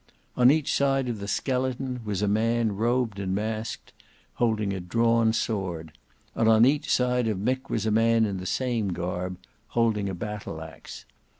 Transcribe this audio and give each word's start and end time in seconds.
On 0.35 0.49
each 0.49 0.73
side 0.73 1.07
of 1.09 1.19
the 1.19 1.27
skeleton 1.27 2.01
was 2.03 2.23
a 2.23 2.27
man 2.27 2.75
robed 2.75 3.19
and 3.19 3.35
masked, 3.35 3.93
holding 4.41 4.73
a 4.73 4.79
drawn 4.79 5.31
sword; 5.31 5.91
and 6.33 6.49
on 6.49 6.65
each 6.65 6.99
of 6.99 7.37
Mick 7.37 7.69
was 7.69 7.85
a 7.85 7.91
man 7.91 8.25
in 8.25 8.37
the 8.37 8.47
same 8.47 8.93
garb 8.93 9.37
holding 9.77 10.09
a 10.09 10.15
battle 10.15 10.59
axe. 10.59 11.05